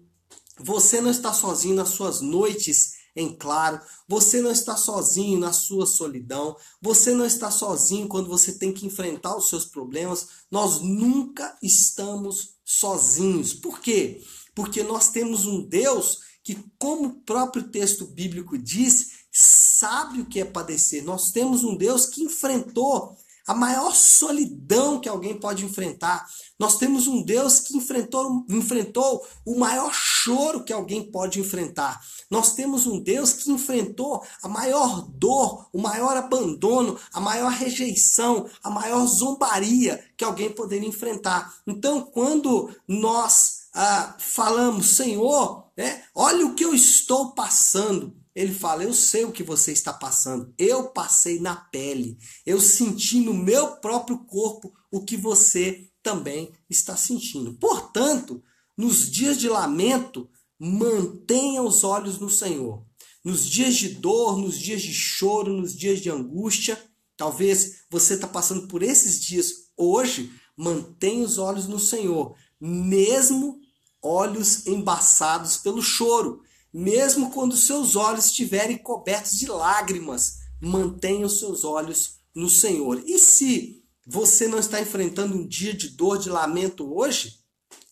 Você 0.60 1.02
não 1.02 1.10
está 1.10 1.34
sozinho 1.34 1.74
nas 1.74 1.90
suas 1.90 2.22
noites 2.22 2.92
em 3.16 3.36
claro. 3.36 3.82
Você 4.08 4.40
não 4.40 4.52
está 4.52 4.78
sozinho 4.78 5.40
na 5.40 5.52
sua 5.52 5.88
solidão. 5.88 6.56
Você 6.80 7.16
não 7.16 7.26
está 7.26 7.50
sozinho 7.50 8.08
quando 8.08 8.30
você 8.30 8.60
tem 8.60 8.72
que 8.72 8.86
enfrentar 8.86 9.36
os 9.36 9.50
seus 9.50 9.66
problemas. 9.66 10.28
Nós 10.52 10.82
nunca 10.82 11.58
estamos 11.64 12.58
sozinhos. 12.64 13.56
Por 13.56 13.80
quê? 13.80 14.24
Porque 14.54 14.84
nós 14.84 15.10
temos 15.10 15.48
um 15.48 15.68
Deus 15.68 16.20
que, 16.44 16.64
como 16.78 17.08
o 17.08 17.22
próprio 17.22 17.64
texto 17.70 18.06
bíblico 18.06 18.56
diz, 18.56 19.14
sabe 19.32 20.22
o 20.22 20.28
que 20.28 20.40
é 20.40 20.46
padecer. 20.46 21.04
Nós 21.04 21.32
temos 21.32 21.64
um 21.64 21.76
Deus 21.76 22.06
que 22.06 22.22
enfrentou 22.22 23.18
a 23.48 23.54
maior 23.54 23.96
solidão 23.96 25.00
que 25.00 25.10
alguém 25.10 25.40
pode 25.40 25.66
enfrentar. 25.66 26.26
Nós 26.60 26.78
temos 26.78 27.08
um 27.08 27.24
Deus 27.24 27.60
que 27.60 27.76
enfrentou, 27.76 28.46
enfrentou 28.50 29.26
o 29.46 29.58
maior 29.58 29.92
choro 29.94 30.64
que 30.64 30.74
alguém 30.74 31.12
pode 31.12 31.40
enfrentar. 31.40 32.02
Nós 32.30 32.54
temos 32.54 32.86
um 32.88 33.00
Deus 33.00 33.34
que 33.34 33.52
enfrentou 33.52 34.24
a 34.42 34.48
maior 34.48 35.02
dor, 35.14 35.68
o 35.74 35.82
maior 35.82 36.16
abandono, 36.16 36.98
a 37.14 37.20
maior 37.20 37.52
rejeição, 37.52 38.48
a 38.64 38.70
maior 38.70 39.06
zombaria 39.06 40.04
que 40.16 40.24
alguém 40.24 40.50
poderia 40.52 40.88
enfrentar. 40.88 41.54
Então, 41.66 42.02
quando 42.02 42.70
nós 42.88 43.62
ah, 43.74 44.16
falamos, 44.20 44.96
Senhor, 44.98 45.66
né, 45.76 46.04
olha 46.14 46.46
o 46.46 46.54
que 46.54 46.66
eu 46.66 46.74
estou 46.74 47.32
passando, 47.32 48.16
ele 48.36 48.54
fala: 48.54 48.84
Eu 48.84 48.94
sei 48.94 49.26
o 49.26 49.32
que 49.32 49.44
você 49.44 49.72
está 49.72 49.92
passando. 49.92 50.54
Eu 50.58 50.90
passei 50.90 51.40
na 51.40 51.56
pele. 51.56 52.18
Eu 52.46 52.60
senti 52.60 53.20
no 53.20 53.34
meu 53.34 53.76
próprio 53.78 54.20
corpo 54.20 54.74
o 54.90 55.04
que 55.04 55.18
você 55.18 55.90
também 56.02 56.54
está 56.70 56.96
sentindo. 56.96 57.54
Portanto, 57.54 58.42
nos 58.78 59.12
dias 59.12 59.38
de 59.38 59.50
lamento, 59.50 60.30
mantenha 60.58 61.62
os 61.62 61.84
olhos 61.84 62.20
no 62.20 62.30
Senhor. 62.30 62.86
Nos 63.24 63.46
dias 63.46 63.76
de 63.76 63.90
dor, 63.90 64.38
nos 64.38 64.58
dias 64.58 64.82
de 64.82 64.94
choro, 64.94 65.54
nos 65.54 65.76
dias 65.76 66.00
de 66.00 66.10
angústia, 66.10 66.82
talvez 67.16 67.84
você 67.90 68.16
está 68.16 68.28
passando 68.28 68.68
por 68.68 68.82
esses 68.82 69.22
dias 69.22 69.70
hoje, 69.78 70.32
mantenha 70.58 71.24
os 71.24 71.38
olhos 71.38 71.68
no 71.68 71.80
Senhor, 71.80 72.36
mesmo 72.60 73.60
olhos 74.02 74.66
embaçados 74.66 75.58
pelo 75.58 75.82
choro 75.84 76.42
mesmo 76.74 77.32
quando 77.32 77.56
seus 77.56 77.96
olhos 77.96 78.26
estiverem 78.26 78.78
cobertos 78.78 79.38
de 79.38 79.48
lágrimas, 79.48 80.40
mantenha 80.60 81.26
os 81.26 81.40
seus 81.40 81.64
olhos 81.64 82.20
no 82.34 82.50
Senhor. 82.50 83.04
E 83.06 83.20
se 83.20 83.84
você 84.06 84.48
não 84.48 84.60
está 84.60 84.80
enfrentando 84.80 85.36
um 85.36 85.48
dia 85.48 85.74
de 85.74 85.90
dor, 85.90 86.18
de 86.18 86.30
lamento 86.30 86.96
hoje, 86.96 87.40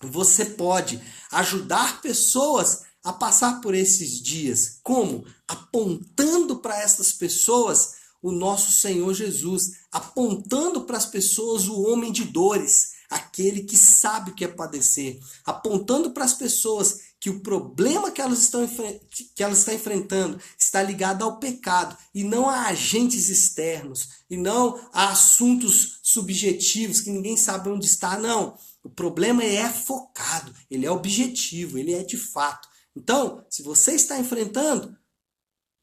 você 0.02 0.46
pode 0.46 1.02
ajudar 1.32 2.02
pessoas 2.02 2.84
a 3.04 3.14
passar 3.14 3.62
por 3.62 3.74
esses 3.74 4.22
dias. 4.22 4.80
Como? 4.84 5.26
Apontando 5.48 6.60
para 6.60 6.80
essas 6.82 7.12
pessoas 7.12 8.00
o 8.22 8.32
nosso 8.32 8.72
Senhor 8.72 9.14
Jesus, 9.14 9.72
apontando 9.92 10.82
para 10.82 10.98
as 10.98 11.06
pessoas 11.06 11.68
o 11.68 11.82
homem 11.84 12.12
de 12.12 12.26
dores, 12.26 12.99
aquele 13.10 13.64
que 13.64 13.76
sabe 13.76 14.32
o 14.32 14.36
que 14.36 14.46
é 14.46 14.48
padecer, 14.48 15.20
apontando 15.46 16.12
para 16.12 16.24
as 16.24 16.34
pessoas 16.34 17.10
que 17.20 17.30
o 17.30 17.42
problema 17.42 18.12
que 18.12 18.22
elas 18.22 18.40
estão 18.40 18.66
que 19.36 19.44
elas 19.44 19.60
estão 19.60 19.74
enfrentando 19.74 20.40
está 20.58 20.82
ligado 20.82 21.24
ao 21.24 21.38
pecado 21.38 21.98
e 22.14 22.24
não 22.24 22.50
a 22.50 22.68
agentes 22.68 23.28
externos 23.28 24.24
e 24.30 24.38
não 24.38 24.80
a 24.94 25.10
assuntos 25.10 26.00
subjetivos 26.02 27.02
que 27.02 27.10
ninguém 27.10 27.36
sabe 27.36 27.70
onde 27.70 27.86
está, 27.86 28.18
não. 28.18 28.58
O 28.84 28.90
problema 28.90 29.44
é 29.44 29.68
focado, 29.70 30.54
ele 30.72 30.86
é 30.86 30.92
objetivo, 30.92 31.78
ele 31.78 31.94
é 31.94 32.04
de 32.04 32.16
fato. 32.16 32.70
Então, 32.96 33.44
se 33.50 33.62
você 33.62 33.94
está 33.94 34.18
enfrentando, 34.18 34.98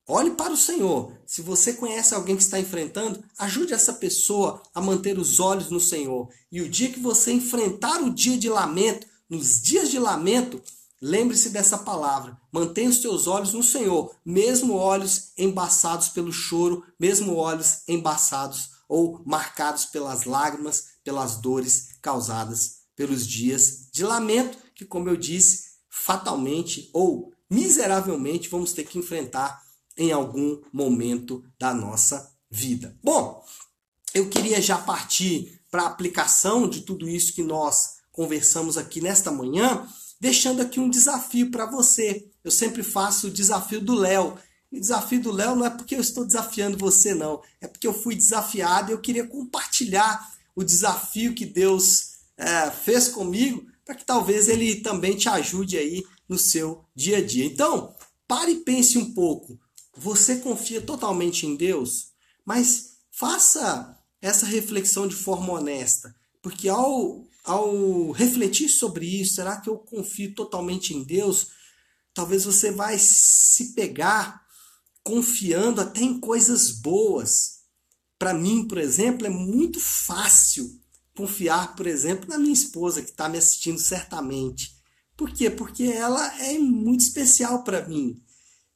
olhe 0.07 0.31
para 0.33 0.53
o 0.53 0.57
Senhor. 0.57 1.13
Se 1.27 1.43
você 1.43 1.73
conhece 1.73 2.15
alguém 2.15 2.37
que 2.37 2.43
está 2.43 2.59
enfrentando, 2.59 3.23
ajude 3.39 3.73
essa 3.73 3.93
pessoa 3.93 4.63
a 4.75 4.81
manter 4.81 5.19
os 5.19 5.41
olhos 5.41 5.71
no 5.71 5.81
Senhor. 5.81 6.29
E 6.51 6.61
o 6.61 6.69
dia 6.69 6.91
que 6.91 7.01
você 7.01 7.33
enfrentar 7.33 8.03
o 8.03 8.11
dia 8.11 8.37
de 8.37 8.49
lamento, 8.49 9.07
nos 9.29 9.61
dias 9.61 9.91
de 9.91 9.99
lamento, 9.99 10.63
Lembre-se 11.01 11.51
dessa 11.51 11.77
palavra. 11.77 12.41
Mantenha 12.51 12.89
os 12.89 13.01
teus 13.01 13.27
olhos 13.27 13.53
no 13.53 13.63
Senhor, 13.63 14.15
mesmo 14.25 14.75
olhos 14.75 15.31
embaçados 15.37 16.09
pelo 16.09 16.33
choro, 16.33 16.85
mesmo 16.99 17.37
olhos 17.37 17.83
embaçados 17.87 18.71
ou 18.89 19.21
marcados 19.25 19.85
pelas 19.85 20.25
lágrimas, 20.25 20.87
pelas 21.05 21.37
dores 21.37 21.91
causadas 22.01 22.79
pelos 22.95 23.27
dias 23.27 23.89
de 23.93 24.05
lamento, 24.05 24.57
que, 24.75 24.87
como 24.87 25.09
eu 25.09 25.17
disse, 25.17 25.67
fatalmente 25.89 26.89
ou 26.95 27.33
miseravelmente 27.49 28.49
vamos 28.49 28.73
ter 28.73 28.85
que 28.85 28.99
enfrentar 28.99 29.66
em 29.97 30.13
algum 30.13 30.61
momento 30.73 31.45
da 31.59 31.73
nossa 31.73 32.31
vida. 32.51 32.97
Bom, 33.03 33.45
eu 34.15 34.29
queria 34.29 34.61
já 34.61 34.79
partir 34.79 35.61
para 35.71 35.83
a 35.83 35.87
aplicação 35.87 36.69
de 36.69 36.83
tudo 36.83 37.09
isso 37.09 37.35
que 37.35 37.43
nós 37.43 37.97
conversamos 38.13 38.79
aqui 38.79 39.01
nesta 39.01 39.31
manhã, 39.31 39.87
deixando 40.21 40.63
aqui 40.63 40.81
um 40.81 40.89
desafio 40.89 41.51
para 41.51 41.67
você. 41.67 42.27
Eu 42.43 42.51
sempre 42.51 42.83
faço 42.83 43.27
o 43.27 43.31
desafio 43.31 43.81
do 43.81 43.95
Léo. 43.95 44.39
O 44.73 44.81
desafio 44.81 45.21
do 45.21 45.33
Léo 45.33 45.55
não 45.55 45.67
é 45.67 45.71
porque 45.71 45.95
eu 45.95 46.01
estou 46.01 46.25
desafiando 46.25 46.79
você, 46.79 47.15
não. 47.15 47.43
É 47.61 47.67
porque 47.67 47.87
eu 47.87 47.93
fui 47.93 48.15
desafiado 48.15 48.91
e 48.91 48.95
eu 48.95 49.01
queria 49.01 49.27
compartilhar 49.27 50.35
o 50.55 50.65
desafio 50.65 51.35
que 51.35 51.45
Deus 51.45 52.17
é, 52.39 52.71
fez 52.71 53.09
comigo 53.09 53.67
para 53.85 53.95
que 53.95 54.05
talvez 54.05 54.49
ele 54.49 54.77
também 54.77 55.17
te 55.17 55.29
ajude 55.29 55.79
aí 55.79 56.05
no 56.29 56.39
seu 56.39 56.85
dia 56.95 57.19
a 57.19 57.25
dia. 57.25 57.45
Então, 57.45 57.95
pare 58.27 58.53
e 58.53 58.61
pense 58.61 58.99
um 58.99 59.13
pouco. 59.13 59.59
Você 59.97 60.37
confia 60.37 60.81
totalmente 60.81 61.47
em 61.47 61.57
Deus? 61.57 62.09
Mas 62.45 62.97
faça 63.11 63.99
essa 64.21 64.45
reflexão 64.45 65.07
de 65.07 65.15
forma 65.15 65.53
honesta, 65.55 66.15
porque 66.43 66.69
ao, 66.69 67.27
ao 67.45 68.11
refletir 68.11 68.69
sobre 68.69 69.07
isso, 69.21 69.37
será 69.37 69.61
que 69.61 69.69
eu 69.69 69.79
confio 69.79 70.35
totalmente 70.35 70.95
em 70.95 71.03
Deus? 71.03 71.49
Talvez 72.13 72.45
você 72.45 72.71
vai 72.71 72.99
se 72.99 73.75
pegar 73.75 74.45
confiando 75.03 75.81
até 75.81 76.01
em 76.01 76.19
coisas 76.19 76.71
boas. 76.73 77.61
Para 78.19 78.35
mim, 78.35 78.67
por 78.67 78.79
exemplo, 78.79 79.27
é 79.27 79.31
muito 79.31 79.79
fácil 79.79 80.81
confiar, 81.17 81.75
por 81.77 81.87
exemplo, 81.87 82.29
na 82.29 82.39
minha 82.39 82.53
esposa 82.53 83.03
que 83.03 83.11
está 83.11 83.29
me 83.29 83.39
assistindo 83.39 83.79
certamente. 83.79 84.77
Por 85.17 85.31
quê? 85.33 85.49
Porque 85.49 85.85
ela 85.85 86.43
é 86.43 86.59
muito 86.59 87.01
especial 87.01 87.65
para 87.65 87.89
mim. 87.89 88.21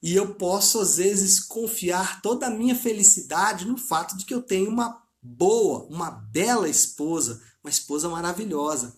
E 0.02 0.14
eu 0.14 0.34
posso, 0.34 0.80
às 0.80 0.96
vezes, 0.96 1.40
confiar 1.40 2.22
toda 2.22 2.46
a 2.46 2.50
minha 2.50 2.74
felicidade 2.74 3.66
no 3.66 3.76
fato 3.76 4.16
de 4.16 4.24
que 4.24 4.32
eu 4.32 4.40
tenho 4.40 4.70
uma 4.70 5.02
boa, 5.22 5.84
uma 5.90 6.10
bela 6.10 6.68
esposa, 6.68 7.42
uma 7.62 7.70
esposa 7.70 8.08
maravilhosa. 8.08 8.96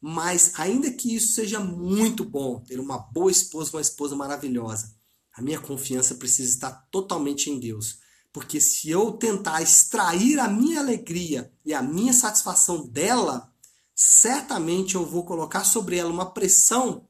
Mas, 0.00 0.52
ainda 0.56 0.90
que 0.90 1.14
isso 1.14 1.34
seja 1.34 1.58
muito 1.60 2.24
bom, 2.24 2.60
ter 2.60 2.78
uma 2.78 2.98
boa 2.98 3.30
esposa, 3.30 3.70
uma 3.72 3.80
esposa 3.80 4.14
maravilhosa, 4.14 4.94
a 5.32 5.40
minha 5.40 5.60
confiança 5.60 6.16
precisa 6.16 6.50
estar 6.50 6.72
totalmente 6.90 7.48
em 7.48 7.58
Deus. 7.58 7.98
Porque 8.32 8.60
se 8.60 8.90
eu 8.90 9.12
tentar 9.12 9.62
extrair 9.62 10.38
a 10.38 10.48
minha 10.48 10.80
alegria 10.80 11.52
e 11.64 11.72
a 11.72 11.82
minha 11.82 12.12
satisfação 12.12 12.86
dela, 12.86 13.50
certamente 13.94 14.94
eu 14.94 15.06
vou 15.06 15.24
colocar 15.24 15.64
sobre 15.64 15.96
ela 15.96 16.10
uma 16.10 16.32
pressão 16.32 17.06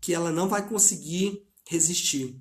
que 0.00 0.12
ela 0.12 0.30
não 0.30 0.48
vai 0.48 0.66
conseguir 0.66 1.46
resistir. 1.66 2.38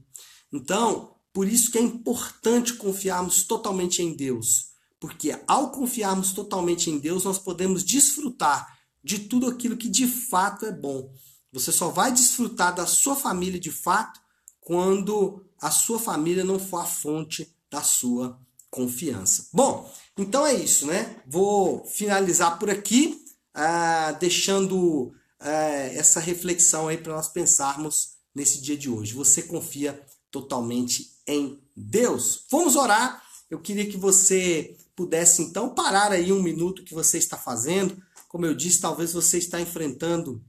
Então, 0.53 1.15
por 1.33 1.47
isso 1.47 1.71
que 1.71 1.79
é 1.79 1.81
importante 1.81 2.75
confiarmos 2.75 3.43
totalmente 3.43 4.03
em 4.03 4.13
Deus, 4.13 4.67
porque 4.99 5.37
ao 5.47 5.71
confiarmos 5.71 6.31
totalmente 6.31 6.91
em 6.91 6.99
Deus, 6.99 7.23
nós 7.23 7.39
podemos 7.39 7.83
desfrutar 7.83 8.77
de 9.03 9.19
tudo 9.19 9.47
aquilo 9.47 9.75
que 9.75 9.89
de 9.89 10.07
fato 10.07 10.65
é 10.65 10.71
bom. 10.71 11.11
Você 11.51 11.71
só 11.71 11.89
vai 11.89 12.11
desfrutar 12.11 12.73
da 12.73 12.85
sua 12.85 13.15
família 13.15 13.59
de 13.59 13.71
fato 13.71 14.21
quando 14.61 15.43
a 15.59 15.71
sua 15.71 15.99
família 15.99 16.43
não 16.43 16.59
for 16.59 16.77
a 16.77 16.85
fonte 16.85 17.53
da 17.69 17.81
sua 17.81 18.39
confiança. 18.69 19.47
Bom, 19.51 19.91
então 20.17 20.45
é 20.45 20.53
isso, 20.53 20.85
né? 20.85 21.21
Vou 21.27 21.85
finalizar 21.85 22.57
por 22.59 22.69
aqui, 22.69 23.23
uh, 23.55 24.17
deixando 24.19 25.07
uh, 25.07 25.13
essa 25.41 26.19
reflexão 26.19 26.87
aí 26.87 26.97
para 26.97 27.13
nós 27.13 27.27
pensarmos 27.27 28.13
nesse 28.33 28.61
dia 28.61 28.77
de 28.77 28.89
hoje. 28.89 29.13
Você 29.13 29.43
confia 29.43 30.03
totalmente 30.33 31.11
em 31.27 31.59
Deus? 31.77 32.45
Vamos 32.49 32.75
orar. 32.75 33.23
Eu 33.49 33.59
queria 33.59 33.85
que 33.85 33.97
você 33.97 34.75
pudesse 34.95 35.43
então 35.43 35.69
parar 35.69 36.11
aí 36.11 36.33
um 36.33 36.41
minuto 36.41 36.83
que 36.83 36.95
você 36.95 37.19
está 37.19 37.37
fazendo. 37.37 37.95
Como 38.27 38.47
eu 38.47 38.55
disse, 38.55 38.81
talvez 38.81 39.13
você 39.13 39.37
está 39.37 39.61
enfrentando 39.61 40.43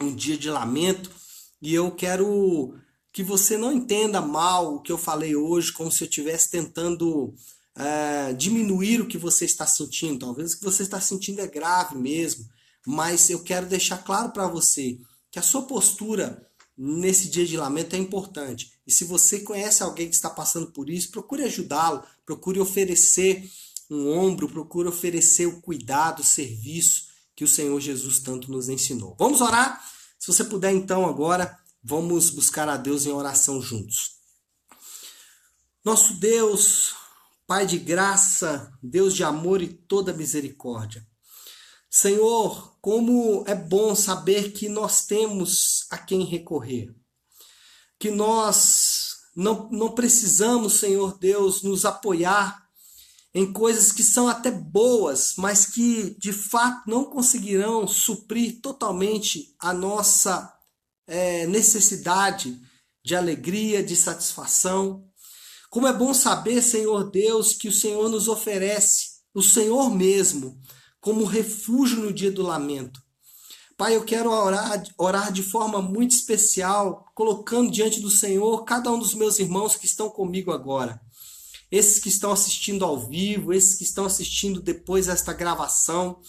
um 0.00 0.14
dia 0.14 0.38
de 0.38 0.48
lamento 0.48 1.10
e 1.60 1.74
eu 1.74 1.90
quero 1.90 2.74
que 3.12 3.22
você 3.22 3.58
não 3.58 3.70
entenda 3.70 4.20
mal 4.22 4.76
o 4.76 4.80
que 4.80 4.90
eu 4.90 4.96
falei 4.96 5.36
hoje, 5.36 5.72
como 5.72 5.92
se 5.92 6.04
eu 6.04 6.08
estivesse 6.08 6.50
tentando 6.50 7.34
é, 7.76 8.32
diminuir 8.32 9.02
o 9.02 9.08
que 9.08 9.18
você 9.18 9.44
está 9.44 9.66
sentindo. 9.66 10.20
Talvez 10.20 10.54
o 10.54 10.58
que 10.58 10.64
você 10.64 10.84
está 10.84 11.00
sentindo 11.00 11.40
é 11.42 11.46
grave 11.46 11.98
mesmo, 11.98 12.48
mas 12.86 13.28
eu 13.28 13.42
quero 13.42 13.66
deixar 13.66 13.98
claro 13.98 14.30
para 14.30 14.46
você 14.46 14.98
que 15.30 15.38
a 15.38 15.42
sua 15.42 15.62
postura 15.62 16.47
nesse 16.78 17.28
dia 17.28 17.44
de 17.44 17.56
lamento 17.56 17.96
é 17.96 17.98
importante. 17.98 18.72
E 18.86 18.92
se 18.92 19.04
você 19.04 19.40
conhece 19.40 19.82
alguém 19.82 20.08
que 20.08 20.14
está 20.14 20.30
passando 20.30 20.68
por 20.68 20.88
isso, 20.88 21.10
procure 21.10 21.42
ajudá-lo, 21.42 22.04
procure 22.24 22.60
oferecer 22.60 23.50
um 23.90 24.16
ombro, 24.16 24.48
procure 24.48 24.88
oferecer 24.88 25.46
o 25.46 25.60
cuidado, 25.60 26.20
o 26.20 26.24
serviço 26.24 27.08
que 27.34 27.44
o 27.44 27.48
Senhor 27.48 27.80
Jesus 27.80 28.20
tanto 28.20 28.50
nos 28.50 28.68
ensinou. 28.68 29.16
Vamos 29.18 29.40
orar? 29.40 29.84
Se 30.18 30.26
você 30.26 30.44
puder, 30.44 30.72
então, 30.72 31.06
agora 31.06 31.58
Vamos 31.82 32.28
buscar 32.28 32.68
a 32.68 32.76
Deus 32.76 33.06
em 33.06 33.12
oração 33.12 33.62
juntos. 33.62 34.16
Nosso 35.82 36.12
Deus, 36.14 36.94
Pai 37.46 37.64
de 37.64 37.78
graça, 37.78 38.70
Deus 38.82 39.14
de 39.14 39.24
amor 39.24 39.62
e 39.62 39.68
toda 39.68 40.12
misericórdia. 40.12 41.06
Senhor, 41.90 42.76
como 42.80 43.44
é 43.46 43.54
bom 43.54 43.94
saber 43.94 44.52
que 44.52 44.68
nós 44.68 45.06
temos 45.06 45.86
a 45.90 45.98
quem 45.98 46.24
recorrer. 46.24 46.94
Que 47.98 48.10
nós 48.10 49.16
não, 49.34 49.68
não 49.70 49.92
precisamos, 49.92 50.74
Senhor 50.74 51.18
Deus, 51.18 51.62
nos 51.62 51.84
apoiar 51.84 52.68
em 53.34 53.52
coisas 53.52 53.92
que 53.92 54.02
são 54.02 54.26
até 54.26 54.50
boas, 54.50 55.34
mas 55.36 55.66
que 55.66 56.16
de 56.18 56.32
fato 56.32 56.88
não 56.88 57.04
conseguirão 57.04 57.86
suprir 57.86 58.60
totalmente 58.60 59.54
a 59.60 59.72
nossa 59.72 60.52
é, 61.06 61.46
necessidade 61.46 62.60
de 63.04 63.14
alegria, 63.14 63.82
de 63.82 63.94
satisfação. 63.96 65.04
Como 65.70 65.86
é 65.86 65.92
bom 65.92 66.12
saber, 66.12 66.62
Senhor 66.62 67.10
Deus, 67.10 67.54
que 67.54 67.68
o 67.68 67.72
Senhor 67.72 68.08
nos 68.08 68.28
oferece, 68.28 69.18
o 69.34 69.42
Senhor 69.42 69.90
mesmo, 69.94 70.60
como 71.08 71.24
refúgio 71.24 72.00
no 72.02 72.12
dia 72.12 72.30
do 72.30 72.42
lamento. 72.42 73.02
Pai, 73.78 73.96
eu 73.96 74.04
quero 74.04 74.30
orar, 74.30 74.84
orar 74.98 75.32
de 75.32 75.42
forma 75.42 75.80
muito 75.80 76.10
especial, 76.10 77.10
colocando 77.14 77.70
diante 77.70 77.98
do 77.98 78.10
Senhor 78.10 78.62
cada 78.66 78.92
um 78.92 78.98
dos 78.98 79.14
meus 79.14 79.38
irmãos 79.38 79.74
que 79.74 79.86
estão 79.86 80.10
comigo 80.10 80.52
agora. 80.52 81.00
Esses 81.70 81.98
que 81.98 82.10
estão 82.10 82.30
assistindo 82.30 82.84
ao 82.84 83.08
vivo, 83.08 83.54
esses 83.54 83.76
que 83.76 83.84
estão 83.84 84.04
assistindo 84.04 84.60
depois 84.60 85.08
esta 85.08 85.32
gravação 85.32 86.20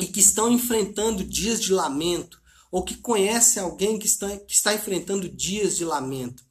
e 0.00 0.06
que 0.06 0.18
estão 0.18 0.50
enfrentando 0.50 1.22
dias 1.22 1.62
de 1.62 1.72
lamento, 1.72 2.42
ou 2.72 2.82
que 2.82 2.96
conhece 2.96 3.60
alguém 3.60 3.96
que 3.96 4.08
está, 4.08 4.36
que 4.38 4.54
está 4.54 4.74
enfrentando 4.74 5.28
dias 5.28 5.76
de 5.76 5.84
lamento. 5.84 6.42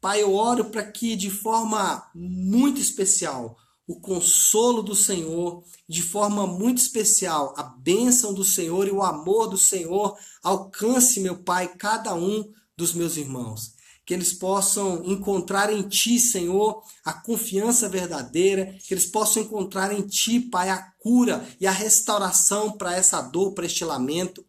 Pai, 0.00 0.22
eu 0.22 0.32
oro 0.32 0.64
para 0.64 0.82
que 0.90 1.14
de 1.14 1.28
forma 1.28 2.10
muito 2.14 2.80
especial 2.80 3.58
o 3.90 3.98
consolo 3.98 4.82
do 4.82 4.94
Senhor, 4.94 5.64
de 5.88 6.00
forma 6.00 6.46
muito 6.46 6.78
especial 6.78 7.52
a 7.56 7.64
bênção 7.64 8.32
do 8.32 8.44
Senhor 8.44 8.86
e 8.86 8.92
o 8.92 9.02
amor 9.02 9.48
do 9.48 9.58
Senhor 9.58 10.16
alcance, 10.44 11.18
meu 11.18 11.38
Pai, 11.42 11.74
cada 11.76 12.14
um 12.14 12.48
dos 12.76 12.94
meus 12.94 13.16
irmãos. 13.16 13.74
Que 14.06 14.14
eles 14.14 14.32
possam 14.32 15.02
encontrar 15.04 15.72
em 15.72 15.82
Ti, 15.82 16.20
Senhor, 16.20 16.80
a 17.04 17.12
confiança 17.12 17.88
verdadeira, 17.88 18.76
que 18.86 18.94
eles 18.94 19.06
possam 19.06 19.42
encontrar 19.42 19.92
em 19.92 20.06
Ti, 20.06 20.38
Pai, 20.38 20.68
a 20.68 20.78
cura 21.00 21.44
e 21.60 21.66
a 21.66 21.72
restauração 21.72 22.70
para 22.70 22.94
essa 22.94 23.20
dor, 23.20 23.54
para 23.54 23.66
este 23.66 23.84
lamento 23.84 24.44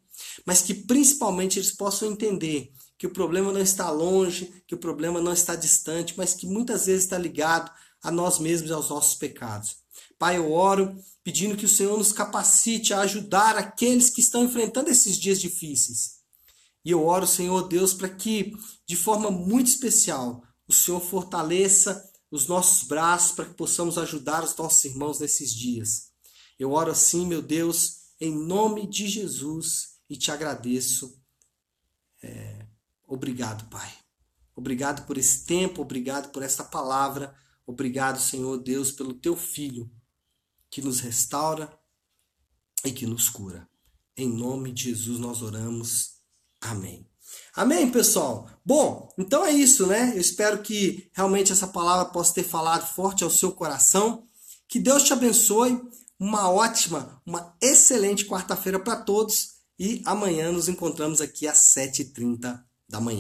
mas 0.45 0.61
que 0.61 0.73
principalmente 0.73 1.59
eles 1.59 1.71
possam 1.71 2.11
entender 2.11 2.71
que 2.97 3.07
o 3.07 3.11
problema 3.11 3.51
não 3.51 3.61
está 3.61 3.89
longe, 3.89 4.63
que 4.67 4.75
o 4.75 4.77
problema 4.77 5.19
não 5.19 5.33
está 5.33 5.55
distante, 5.55 6.13
mas 6.15 6.33
que 6.33 6.45
muitas 6.45 6.85
vezes 6.85 7.03
está 7.03 7.17
ligado 7.17 7.71
a 8.01 8.11
nós 8.11 8.39
mesmos 8.39 8.69
e 8.69 8.73
aos 8.73 8.89
nossos 8.89 9.15
pecados. 9.15 9.77
Pai, 10.17 10.37
eu 10.37 10.51
oro 10.51 10.95
pedindo 11.23 11.55
que 11.55 11.65
o 11.65 11.69
Senhor 11.69 11.97
nos 11.97 12.11
capacite 12.11 12.93
a 12.93 13.01
ajudar 13.01 13.57
aqueles 13.57 14.09
que 14.09 14.21
estão 14.21 14.43
enfrentando 14.43 14.89
esses 14.89 15.17
dias 15.17 15.39
difíceis. 15.39 16.21
E 16.83 16.91
eu 16.91 17.05
oro, 17.05 17.27
Senhor 17.27 17.67
Deus, 17.67 17.93
para 17.93 18.09
que, 18.09 18.53
de 18.87 18.95
forma 18.95 19.29
muito 19.29 19.67
especial, 19.67 20.43
o 20.67 20.73
Senhor 20.73 20.99
fortaleça 20.99 22.09
os 22.31 22.47
nossos 22.47 22.87
braços 22.87 23.33
para 23.33 23.45
que 23.45 23.53
possamos 23.53 23.97
ajudar 23.97 24.43
os 24.43 24.55
nossos 24.55 24.83
irmãos 24.85 25.19
nesses 25.19 25.53
dias. 25.53 26.11
Eu 26.57 26.71
oro 26.71 26.91
assim, 26.91 27.25
meu 27.25 27.41
Deus, 27.41 28.01
em 28.19 28.33
nome 28.33 28.87
de 28.87 29.07
Jesus 29.07 29.97
e 30.09 30.15
te 30.15 30.31
agradeço. 30.31 31.19
É, 32.23 32.65
obrigado, 33.07 33.69
Pai. 33.69 33.91
Obrigado 34.55 35.05
por 35.05 35.17
esse 35.17 35.45
tempo, 35.45 35.81
obrigado 35.81 36.31
por 36.31 36.43
esta 36.43 36.63
palavra. 36.63 37.35
Obrigado, 37.65 38.19
Senhor 38.19 38.57
Deus, 38.57 38.91
pelo 38.91 39.13
teu 39.13 39.35
filho 39.35 39.89
que 40.69 40.81
nos 40.81 40.99
restaura 40.99 41.71
e 42.83 42.91
que 42.91 43.05
nos 43.05 43.29
cura. 43.29 43.67
Em 44.15 44.29
nome 44.29 44.71
de 44.71 44.85
Jesus 44.85 45.19
nós 45.19 45.41
oramos. 45.41 46.21
Amém. 46.59 47.07
Amém, 47.55 47.89
pessoal? 47.89 48.49
Bom, 48.65 49.09
então 49.17 49.45
é 49.45 49.51
isso, 49.51 49.87
né? 49.87 50.13
Eu 50.15 50.21
espero 50.21 50.61
que 50.61 51.09
realmente 51.13 51.51
essa 51.51 51.67
palavra 51.67 52.05
possa 52.11 52.33
ter 52.33 52.43
falado 52.43 52.93
forte 52.93 53.23
ao 53.23 53.29
seu 53.29 53.51
coração. 53.51 54.27
Que 54.67 54.79
Deus 54.79 55.03
te 55.03 55.13
abençoe. 55.13 55.81
Uma 56.19 56.51
ótima, 56.51 57.21
uma 57.25 57.55
excelente 57.61 58.25
quarta-feira 58.25 58.79
para 58.79 58.95
todos. 58.95 59.55
E 59.79 60.01
amanhã 60.05 60.51
nos 60.51 60.69
encontramos 60.69 61.19
aqui 61.19 61.47
às 61.47 61.57
7h30 61.57 62.63
da 62.87 63.01
manhã. 63.01 63.19